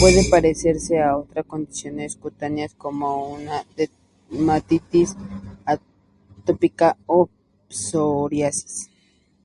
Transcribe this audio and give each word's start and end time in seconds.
Puede 0.00 0.26
parecerse 0.28 1.00
a 1.00 1.16
otras 1.16 1.46
condiciones 1.46 2.14
cutáneas 2.14 2.74
como 2.74 3.32
una 3.32 3.64
dermatitis 3.74 5.14
atópica 5.64 6.98
o 7.06 7.30
psoriasis. 7.66 8.90